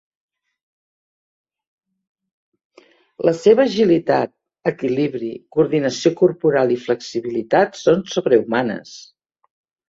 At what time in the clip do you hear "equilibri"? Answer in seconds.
4.71-5.29